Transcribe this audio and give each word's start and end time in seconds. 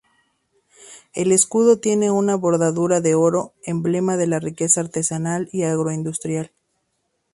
El 1.13 1.31
escudo 1.31 1.77
tiene 1.79 2.09
una 2.09 2.33
bordura 2.35 3.01
de 3.01 3.13
oro, 3.13 3.53
emblema 3.65 4.17
de 4.17 4.25
la 4.25 4.39
riqueza 4.39 4.81
artesanal 4.81 5.47
y 5.51 5.61
agroindustrial. 5.61 6.49